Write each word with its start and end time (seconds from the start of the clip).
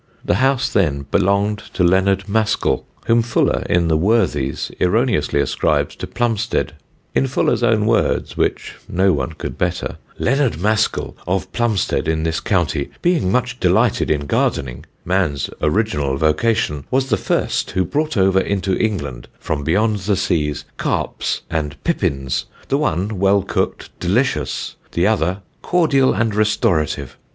The 0.25 0.37
house 0.41 0.67
then 0.67 1.05
belonged 1.11 1.59
to 1.75 1.83
Leonard 1.83 2.27
Mascall, 2.27 2.87
whom 3.05 3.21
Fuller 3.21 3.63
in 3.69 3.87
the 3.87 3.95
Worthies 3.95 4.71
erroneously 4.79 5.39
ascribes 5.39 5.95
to 5.97 6.07
Plumsted. 6.07 6.73
In 7.13 7.27
Fuller's 7.27 7.61
own 7.61 7.85
words, 7.85 8.35
which 8.35 8.73
no 8.89 9.13
one 9.13 9.33
could 9.33 9.59
better: 9.59 9.99
"Leonard 10.17 10.57
Mascall, 10.59 11.15
of 11.27 11.53
Plumsted 11.53 12.07
in 12.07 12.23
this 12.23 12.39
county, 12.39 12.89
being 13.03 13.31
much 13.31 13.59
delighted 13.59 14.09
in 14.09 14.25
Gardening, 14.25 14.87
man's 15.05 15.51
Original 15.61 16.17
vocation, 16.17 16.83
was 16.89 17.09
the 17.09 17.15
first 17.15 17.69
who 17.69 17.85
brought 17.85 18.17
over 18.17 18.39
into 18.39 18.75
England, 18.83 19.27
from 19.37 19.63
beyond 19.63 19.97
the 19.97 20.15
seas, 20.15 20.65
Carps 20.77 21.41
and 21.47 21.75
Pippins; 21.83 22.45
the 22.69 22.77
one, 22.79 23.19
well 23.19 23.43
cook'd, 23.43 23.91
delicious, 23.99 24.77
the 24.93 25.05
other 25.05 25.41
cordial 25.61 26.11
and 26.11 26.33
restorative. 26.33 27.19